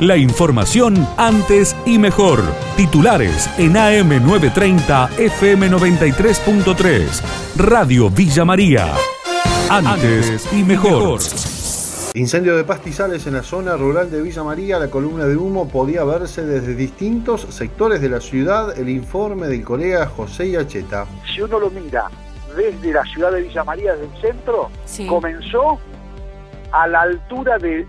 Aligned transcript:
La 0.00 0.16
información 0.16 1.06
antes 1.16 1.76
y 1.86 2.00
mejor. 2.00 2.42
Titulares 2.76 3.48
en 3.58 3.74
AM930 3.74 5.10
FM93.3. 5.10 7.22
Radio 7.56 8.10
Villa 8.10 8.44
María. 8.44 8.92
Antes 9.70 10.52
y 10.52 10.64
mejor. 10.64 11.20
Incendio 12.14 12.56
de 12.56 12.64
pastizales 12.64 13.24
en 13.28 13.34
la 13.34 13.44
zona 13.44 13.76
rural 13.76 14.10
de 14.10 14.20
Villa 14.20 14.42
María. 14.42 14.80
La 14.80 14.90
columna 14.90 15.26
de 15.26 15.36
humo 15.36 15.68
podía 15.68 16.02
verse 16.02 16.44
desde 16.44 16.74
distintos 16.74 17.42
sectores 17.50 18.00
de 18.00 18.08
la 18.08 18.20
ciudad. 18.20 18.76
El 18.76 18.88
informe 18.88 19.46
del 19.46 19.62
colega 19.62 20.06
José 20.06 20.50
Yacheta. 20.50 21.06
Si 21.32 21.40
uno 21.40 21.60
lo 21.60 21.70
mira 21.70 22.10
desde 22.56 22.92
la 22.92 23.04
ciudad 23.04 23.30
de 23.30 23.42
Villa 23.42 23.62
María, 23.62 23.94
desde 23.94 24.12
el 24.12 24.20
centro, 24.20 24.70
comenzó 25.08 25.78
a 26.72 26.88
la 26.88 27.02
altura 27.02 27.58
de 27.58 27.86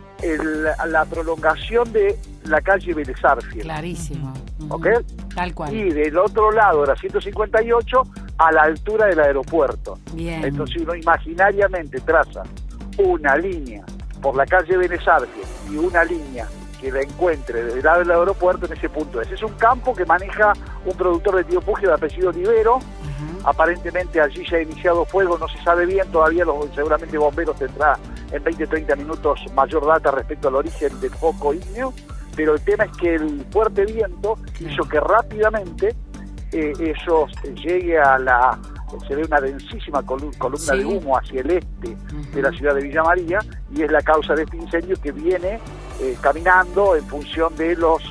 la 0.87 1.05
prolongación 1.05 1.91
de 1.91 2.17
la 2.45 2.61
calle 2.61 2.93
Vélez 2.93 3.17
Clarísimo. 3.61 4.33
¿Ok? 4.69 4.87
Tal 5.33 5.53
cual. 5.53 5.73
Y 5.73 5.91
del 5.91 6.17
otro 6.17 6.51
lado 6.51 6.81
de 6.81 6.87
la 6.87 6.95
158 6.95 8.03
a 8.37 8.51
la 8.51 8.63
altura 8.63 9.07
del 9.07 9.19
aeropuerto. 9.19 9.99
Bien. 10.13 10.43
Entonces 10.43 10.81
uno 10.81 10.95
imaginariamente 10.95 11.99
traza 12.01 12.43
una 12.97 13.35
línea 13.37 13.83
por 14.21 14.35
la 14.35 14.45
calle 14.45 14.77
Vélez 14.77 15.01
y 15.69 15.77
una 15.77 16.03
línea 16.03 16.47
que 16.79 16.91
la 16.91 17.01
encuentre 17.01 17.63
desde 17.63 17.79
el 17.79 17.85
lado 17.85 17.99
del 17.99 18.11
aeropuerto 18.11 18.65
en 18.65 18.73
ese 18.73 18.89
punto. 18.89 19.21
Ese 19.21 19.35
es 19.35 19.43
un 19.43 19.53
campo 19.53 19.93
que 19.93 20.05
maneja 20.05 20.53
un 20.85 20.95
productor 20.95 21.37
de 21.37 21.43
tío 21.45 21.61
Pugio 21.61 21.89
de 21.89 21.95
apellido 21.95 22.31
Libero. 22.31 22.79
Aparentemente 23.43 24.19
allí 24.19 24.45
se 24.45 24.57
ha 24.57 24.61
iniciado 24.61 25.05
fuego, 25.05 25.37
no 25.37 25.47
se 25.47 25.61
sabe 25.63 25.85
bien, 25.85 26.07
todavía 26.11 26.43
los, 26.43 26.67
seguramente 26.73 27.17
bomberos 27.17 27.55
tendrá 27.57 27.97
en 28.31 28.43
20-30 28.43 28.97
minutos 28.97 29.39
mayor 29.53 29.85
data 29.85 30.11
respecto 30.11 30.47
al 30.47 30.55
origen 30.55 30.99
del 30.99 31.11
foco 31.11 31.53
ígneo, 31.53 31.93
pero 32.35 32.55
el 32.55 32.61
tema 32.61 32.85
es 32.85 32.91
que 32.97 33.15
el 33.15 33.45
fuerte 33.51 33.85
viento 33.85 34.37
hizo 34.59 34.83
que 34.83 34.99
rápidamente 34.99 35.95
eh, 36.51 36.73
eso 36.79 37.27
llegue 37.55 37.99
a 37.99 38.17
la 38.19 38.59
se 39.07 39.15
ve 39.15 39.23
una 39.23 39.41
densísima 39.41 40.01
columna 40.03 40.75
de 40.75 40.85
humo 40.85 41.17
hacia 41.17 41.41
el 41.41 41.51
este 41.51 41.97
de 42.33 42.41
la 42.41 42.51
ciudad 42.51 42.75
de 42.75 42.83
Villa 42.83 43.03
María 43.03 43.39
y 43.73 43.81
es 43.81 43.91
la 43.91 44.01
causa 44.01 44.35
de 44.35 44.43
este 44.43 44.57
incendio 44.57 44.95
que 45.01 45.11
viene 45.11 45.59
eh, 45.99 46.15
caminando 46.21 46.95
en 46.95 47.03
función 47.05 47.55
de 47.57 47.75
los 47.75 48.01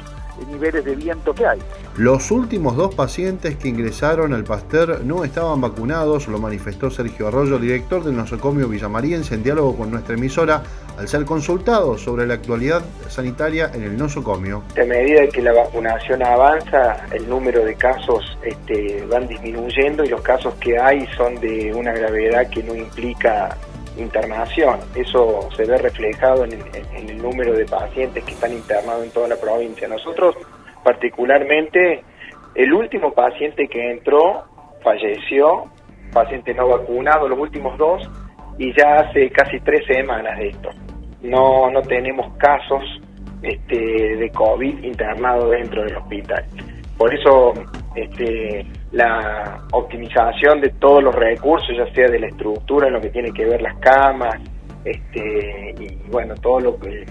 niveles 0.47 0.85
de 0.85 0.95
viento 0.95 1.35
que 1.35 1.47
hay. 1.47 1.59
Los 1.97 2.31
últimos 2.31 2.77
dos 2.77 2.95
pacientes 2.95 3.57
que 3.57 3.69
ingresaron 3.69 4.35
al 4.35 4.45
Pasteur 4.45 5.05
no 5.05 5.25
estaban 5.25 5.61
vacunados, 5.61 6.29
lo 6.29 6.39
manifestó 6.39 6.91
Sergio 6.91 7.29
Arroyo, 7.29 7.59
director 7.59 8.03
del 8.03 8.17
nosocomio 8.17 8.69
villamariense, 8.69 9.35
en 9.35 9.43
diálogo 9.43 9.77
con 9.77 9.91
nuestra 9.91 10.15
emisora, 10.15 10.63
al 10.99 11.09
ser 11.09 11.25
consultado 11.25 11.99
sobre 11.99 12.27
la 12.27 12.35
actualidad 12.35 12.83
sanitaria 13.09 13.71
en 13.75 13.83
el 13.83 13.97
nosocomio. 13.97 14.63
A 14.81 14.85
medida 14.85 15.27
que 15.29 15.43
la 15.43 15.53
vacunación 15.53 16.23
avanza, 16.23 16.97
el 17.13 17.29
número 17.29 17.65
de 17.65 17.75
casos 17.75 18.37
este, 18.43 19.05
van 19.11 19.27
disminuyendo 19.29 20.05
y 20.05 20.09
los 20.09 20.23
casos 20.23 20.55
que 20.55 20.79
hay 20.79 21.07
son 21.17 21.37
de 21.41 21.73
una 21.75 21.93
gravedad 21.93 22.48
que 22.51 22.63
no 22.63 22.75
implica 22.75 23.57
internación. 23.97 24.81
Eso 24.95 25.48
se 25.56 25.64
ve 25.64 25.78
reflejado 25.78 26.45
en 26.45 26.53
el 27.09 27.19
número 27.19 27.53
de 27.53 27.64
pacientes 27.64 28.25
que 28.25 28.33
están 28.33 28.53
internados 28.53 29.05
en 29.05 29.11
toda 29.11 29.28
la 29.28 29.36
provincia. 29.36 29.89
Nosotros 29.89 30.36
particularmente 30.83 32.05
el 32.55 32.73
último 32.73 33.12
paciente 33.12 33.67
que 33.67 33.91
entró 33.91 34.45
falleció, 34.83 35.64
paciente 36.12 36.55
no 36.55 36.69
vacunado, 36.69 37.28
los 37.28 37.39
últimos 37.39 37.77
dos, 37.78 38.09
y 38.59 38.73
ya 38.77 39.01
hace 39.01 39.31
casi 39.31 39.59
tres 39.61 39.84
semanas 39.86 40.39
de 40.39 40.48
esto. 40.51 40.70
No, 41.23 41.70
no 41.70 41.83
tenemos 41.83 42.36
casos 42.36 42.83
este, 43.42 44.17
de 44.17 44.31
COVID 44.31 44.84
internados 44.84 45.51
dentro 45.51 45.83
del 45.83 45.97
hospital. 45.97 46.45
Por 46.97 47.12
eso 47.12 47.55
este, 47.97 48.64
la 48.95 49.61
optimización 49.73 50.61
de 50.61 50.71
todos 50.71 51.03
los 51.03 51.15
recursos, 51.15 51.77
ya 51.77 51.93
sea 51.93 52.09
de 52.09 52.21
la 52.21 52.29
estructura, 52.29 52.87
en 52.87 52.95
lo 52.95 53.01
que 53.01 53.11
tiene 53.11 53.33
que 53.33 53.45
ver 53.45 53.61
las 53.61 53.77
camas, 53.79 54.37
este, 54.85 55.75
y 55.79 56.11
bueno, 56.11 56.35
todo 56.37 56.61
lo 56.61 56.79
que, 56.79 57.05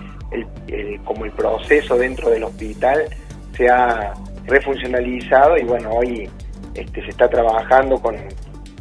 como 1.04 1.26
el 1.26 1.32
proceso 1.32 1.98
dentro 1.98 2.30
del 2.30 2.46
hospital, 2.46 3.04
se 3.58 3.70
ha 3.70 4.14
refuncionalizado 4.46 5.58
y 5.58 5.64
bueno, 5.64 5.90
hoy 5.92 6.30
este, 6.74 7.02
se 7.02 7.10
está 7.10 7.30
trabajando 7.30 7.98
con, 8.02 8.16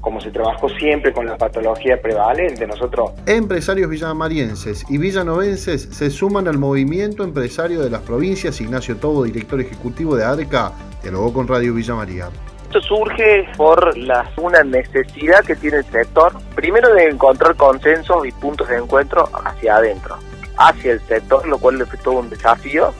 como 0.00 0.20
se 0.20 0.30
trabajó 0.30 0.68
siempre 0.68 1.12
con 1.12 1.26
la 1.26 1.36
patología 1.36 2.00
prevalente. 2.00 2.66
Nosotros. 2.68 3.10
Empresarios 3.26 3.90
villamarienses 3.90 4.84
y 4.88 4.98
villanovenses 4.98 5.82
se 5.82 6.08
suman 6.08 6.46
al 6.46 6.58
movimiento 6.58 7.24
empresario 7.24 7.80
de 7.80 7.90
las 7.90 8.02
provincias. 8.02 8.60
Ignacio 8.60 8.96
Tobo, 8.96 9.24
director 9.24 9.60
ejecutivo 9.60 10.14
de 10.14 10.24
ARCA, 10.24 10.72
dialogó 11.02 11.32
con 11.32 11.48
Radio 11.48 11.74
Villa 11.74 11.94
María. 11.94 12.28
Esto 12.72 12.88
surge 12.88 13.46
por 13.58 13.98
la, 13.98 14.26
una 14.38 14.64
necesidad 14.64 15.44
que 15.44 15.54
tiene 15.54 15.76
el 15.76 15.84
sector, 15.84 16.32
primero 16.54 16.94
de 16.94 17.10
encontrar 17.10 17.54
consensos 17.54 18.26
y 18.26 18.32
puntos 18.32 18.66
de 18.66 18.78
encuentro 18.78 19.28
hacia 19.44 19.76
adentro, 19.76 20.16
hacia 20.56 20.92
el 20.92 21.00
sector, 21.02 21.46
lo 21.46 21.58
cual 21.58 21.82
es 21.82 22.02
todo 22.02 22.20
un 22.20 22.30
desafío, 22.30 22.94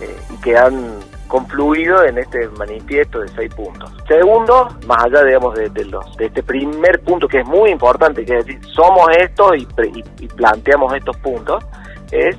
eh, 0.00 0.16
y 0.30 0.40
que 0.40 0.56
han 0.56 0.98
confluido 1.28 2.02
en 2.04 2.16
este 2.16 2.48
manifiesto 2.56 3.20
de 3.20 3.28
seis 3.28 3.54
puntos. 3.54 3.92
Segundo, 4.08 4.74
más 4.86 5.04
allá 5.04 5.24
digamos 5.24 5.56
de, 5.56 5.84
los, 5.84 6.16
de 6.16 6.24
este 6.24 6.42
primer 6.42 7.02
punto 7.02 7.28
que 7.28 7.40
es 7.40 7.46
muy 7.46 7.68
importante, 7.68 8.24
que 8.24 8.38
es 8.38 8.46
decir, 8.46 8.66
somos 8.72 9.08
esto 9.18 9.54
y, 9.54 9.66
planteamos 10.28 10.94
estos 10.94 11.18
puntos, 11.18 11.62
es 12.12 12.34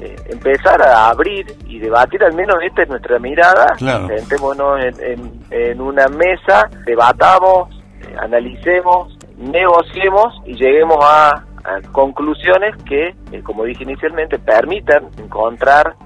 eh, 0.00 0.16
empezar 0.26 0.82
a 0.82 1.08
abrir 1.08 1.56
y 1.66 1.78
debatir, 1.78 2.22
al 2.22 2.34
menos 2.34 2.56
esta 2.62 2.82
es 2.82 2.88
nuestra 2.88 3.18
mirada, 3.18 3.74
sentémonos 3.78 4.78
en, 4.84 5.40
en, 5.50 5.80
una 5.80 6.06
mesa, 6.08 6.68
debatamos, 6.84 7.70
eh, 8.02 8.14
analicemos, 8.20 9.16
negociemos 9.38 10.34
y 10.44 10.54
lleguemos 10.54 10.98
a, 11.02 11.42
conclusiones 11.90 12.76
que, 12.84 13.16
como 13.42 13.64
dije 13.64 13.82
inicialmente, 13.82 14.38
permitan 14.38 15.08
encontrar 15.18 15.96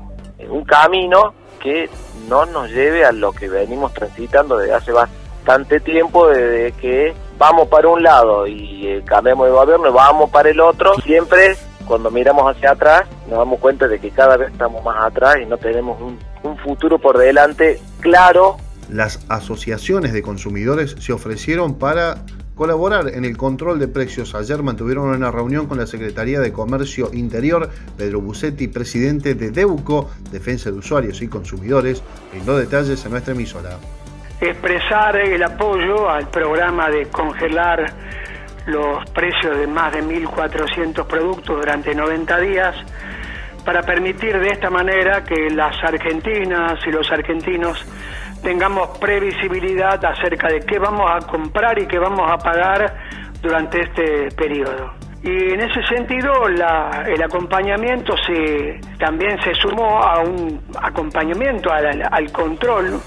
un 0.49 0.65
camino 0.65 1.35
que 1.61 1.91
no 2.31 2.47
nos 2.47 2.71
lleve 2.71 3.05
a 3.05 3.13
lo 3.13 3.33
que 3.33 3.47
venimos 3.47 3.93
transitando 3.93 4.57
desde 4.57 4.75
hace 4.75 4.93
bastante 4.93 5.81
tiempo, 5.81 6.29
desde 6.29 6.73
que 6.81 7.15
vamos 7.37 7.69
para 7.69 7.89
un 7.89 8.03
lado 8.03 8.47
y 8.47 8.87
eh, 8.87 9.03
cambiamos 9.05 9.49
de 9.49 9.53
gobierno 9.53 9.89
y 9.89 9.93
vamos 9.93 10.31
para 10.31 10.49
el 10.49 10.61
otro, 10.61 10.95
siempre 11.05 11.57
cuando 11.91 12.09
miramos 12.13 12.45
hacia 12.55 12.71
atrás 12.71 13.03
nos 13.29 13.41
damos 13.41 13.59
cuenta 13.59 13.89
de 13.89 13.99
que 13.99 14.13
cada 14.13 14.37
vez 14.37 14.53
estamos 14.53 14.85
más 14.85 15.05
atrás 15.05 15.39
y 15.43 15.47
no 15.47 15.59
tenemos 15.59 16.01
un, 16.01 16.17
un 16.45 16.57
futuro 16.59 17.01
por 17.01 17.19
delante 17.19 17.81
claro. 17.99 18.59
Las 18.89 19.27
asociaciones 19.29 20.13
de 20.13 20.23
consumidores 20.23 20.95
se 21.01 21.13
ofrecieron 21.13 21.75
para 21.75 22.19
colaborar 22.55 23.09
en 23.09 23.25
el 23.25 23.37
control 23.37 23.81
de 23.81 23.89
precios. 23.89 24.37
Ayer 24.37 24.63
mantuvieron 24.63 25.09
una 25.09 25.33
reunión 25.33 25.67
con 25.67 25.79
la 25.79 25.87
Secretaría 25.89 26.39
de 26.39 26.53
Comercio 26.53 27.11
Interior, 27.13 27.69
Pedro 27.97 28.21
Bucetti, 28.21 28.69
presidente 28.69 29.35
de 29.35 29.51
DEUCO, 29.51 30.11
Defensa 30.31 30.71
de 30.71 30.79
Usuarios 30.79 31.21
y 31.23 31.27
Consumidores, 31.27 32.05
brindó 32.31 32.57
detalles 32.57 33.05
en 33.05 33.11
nuestra 33.11 33.35
emisora. 33.35 33.71
Expresar 34.41 35.17
el 35.17 35.43
apoyo 35.43 36.09
al 36.09 36.29
programa 36.29 36.89
de 36.89 37.07
congelar 37.07 37.93
los 38.67 39.09
precios 39.11 39.57
de 39.59 39.67
más 39.67 39.93
de 39.93 40.03
1.400 40.03 41.07
productos 41.07 41.57
durante 41.57 41.95
90 41.95 42.39
días 42.41 42.75
para 43.65 43.83
permitir 43.83 44.39
de 44.39 44.49
esta 44.49 44.71
manera 44.71 45.23
que 45.23 45.51
las 45.51 45.77
argentinas 45.85 46.79
y 46.87 46.91
los 46.91 47.11
argentinos 47.11 47.85
tengamos 48.43 48.99
previsibilidad 48.99 50.03
acerca 50.05 50.49
de 50.49 50.61
qué 50.61 50.79
vamos 50.79 51.11
a 51.11 51.27
comprar 51.27 51.79
y 51.79 51.87
qué 51.87 51.99
vamos 51.99 52.31
a 52.31 52.39
pagar 52.39 52.95
durante 53.43 53.81
este 53.83 54.35
periodo. 54.35 54.93
Y 55.23 55.53
en 55.53 55.61
ese 55.61 55.83
sentido 55.87 56.47
el 56.47 57.23
acompañamiento 57.23 58.15
se, 58.27 58.81
también 58.99 59.39
se 59.43 59.55
sumó 59.55 60.03
a 60.03 60.21
un 60.21 60.63
acompañamiento 60.81 61.71
al, 61.71 62.33
control, 62.33 62.99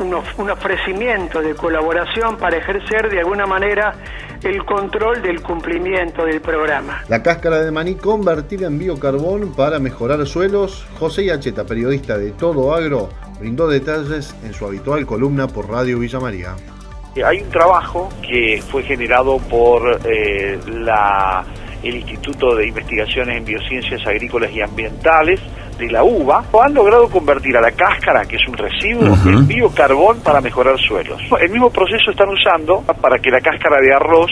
un, 0.00 0.14
un 0.38 0.50
ofrecimiento 0.50 1.40
de 1.40 1.54
colaboración 1.54 2.36
para 2.36 2.56
ejercer 2.56 3.08
de 3.08 3.20
alguna 3.20 3.46
manera 3.46 3.94
el 4.44 4.64
control 4.64 5.22
del 5.22 5.42
cumplimiento 5.42 6.24
del 6.24 6.40
programa. 6.40 7.04
La 7.08 7.22
cáscara 7.22 7.62
de 7.62 7.70
maní 7.70 7.94
convertida 7.94 8.66
en 8.66 8.78
biocarbón 8.78 9.54
para 9.54 9.78
mejorar 9.78 10.26
suelos. 10.26 10.86
José 10.98 11.26
Yacheta, 11.26 11.64
periodista 11.64 12.18
de 12.18 12.32
Todo 12.32 12.74
Agro, 12.74 13.08
brindó 13.38 13.68
detalles 13.68 14.34
en 14.44 14.52
su 14.52 14.66
habitual 14.66 15.06
columna 15.06 15.46
por 15.48 15.68
Radio 15.68 15.98
Villa 15.98 16.20
María. 16.20 16.56
Hay 17.24 17.42
un 17.42 17.50
trabajo 17.50 18.08
que 18.26 18.62
fue 18.70 18.82
generado 18.82 19.38
por 19.38 20.00
eh, 20.04 20.58
la, 20.66 21.44
el 21.82 21.96
Instituto 21.96 22.56
de 22.56 22.68
Investigaciones 22.68 23.36
en 23.36 23.44
Biociencias 23.44 24.06
Agrícolas 24.06 24.50
y 24.52 24.62
Ambientales 24.62 25.40
de 25.78 25.90
la 25.90 26.04
uva, 26.04 26.44
han 26.62 26.74
logrado 26.74 27.08
convertir 27.08 27.56
a 27.56 27.60
la 27.60 27.72
cáscara, 27.72 28.24
que 28.24 28.36
es 28.36 28.48
un 28.48 28.56
residuo, 28.56 29.16
en 29.26 29.46
biocarbón 29.46 30.20
para 30.20 30.40
mejorar 30.40 30.78
suelos. 30.78 31.20
El 31.40 31.50
mismo 31.50 31.70
proceso 31.70 32.10
están 32.10 32.28
usando 32.28 32.82
para 33.00 33.18
que 33.18 33.30
la 33.30 33.40
cáscara 33.40 33.80
de 33.80 33.92
arroz 33.92 34.30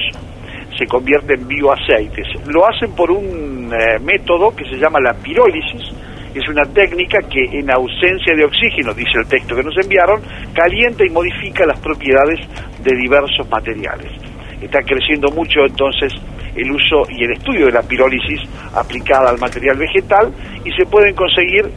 se 0.78 0.86
convierta 0.86 1.34
en 1.34 1.46
bioaceites. 1.46 2.26
Lo 2.46 2.66
hacen 2.66 2.92
por 2.94 3.10
un 3.10 3.72
eh, 3.72 3.98
método 4.00 4.54
que 4.54 4.64
se 4.64 4.76
llama 4.76 4.98
la 5.00 5.12
pirólisis, 5.14 5.82
es 6.34 6.48
una 6.48 6.62
técnica 6.62 7.18
que 7.28 7.58
en 7.58 7.70
ausencia 7.70 8.34
de 8.36 8.44
oxígeno, 8.44 8.94
dice 8.94 9.18
el 9.18 9.26
texto 9.26 9.56
que 9.56 9.64
nos 9.64 9.76
enviaron, 9.82 10.22
calienta 10.54 11.04
y 11.04 11.10
modifica 11.10 11.66
las 11.66 11.80
propiedades 11.80 12.38
de 12.82 12.96
diversos 12.96 13.48
materiales. 13.50 14.12
Está 14.60 14.80
creciendo 14.82 15.30
mucho 15.32 15.66
entonces 15.66 16.12
el 16.54 16.70
uso 16.70 17.02
y 17.10 17.24
el 17.24 17.32
estudio 17.32 17.66
de 17.66 17.72
la 17.72 17.82
pirólisis 17.82 18.40
aplicada 18.74 19.30
al 19.30 19.38
material 19.38 19.76
vegetal 19.76 20.32
y 20.64 20.70
se 20.72 20.86
pueden 20.86 21.14
conseguir 21.14 21.70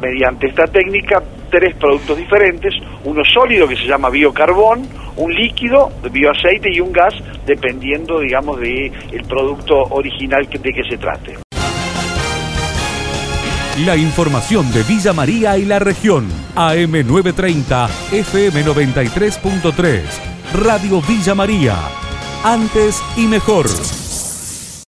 mediante 0.00 0.46
esta 0.48 0.64
técnica 0.64 1.22
tres 1.50 1.74
productos 1.76 2.16
diferentes, 2.16 2.74
uno 3.04 3.22
sólido 3.24 3.68
que 3.68 3.76
se 3.76 3.86
llama 3.86 4.08
biocarbón, 4.08 4.86
un 5.16 5.32
líquido 5.34 5.90
de 6.02 6.08
bioaceite 6.08 6.72
y 6.72 6.80
un 6.80 6.92
gas 6.92 7.14
dependiendo, 7.46 8.20
digamos, 8.20 8.58
de 8.60 8.92
el 9.12 9.24
producto 9.24 9.74
original 9.90 10.48
de 10.48 10.72
que 10.72 10.84
se 10.88 10.96
trate. 10.96 11.38
La 13.84 13.96
información 13.96 14.70
de 14.72 14.82
Villa 14.82 15.12
María 15.12 15.56
y 15.56 15.64
la 15.64 15.78
región. 15.78 16.28
AM930, 16.54 17.88
FM93.3, 18.10 20.02
Radio 20.62 21.00
Villa 21.00 21.34
María. 21.34 22.09
Antes 22.42 23.02
y 23.16 23.26
mejor. 23.26 23.68